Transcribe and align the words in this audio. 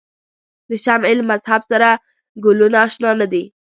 د 0.69 0.71
شمعې 0.83 1.13
له 1.19 1.23
مذهب 1.31 1.61
سره 1.71 1.89
ګلونه 2.43 2.77
آشنا 2.85 3.11
نه 3.19 3.27
دي. 3.31 3.43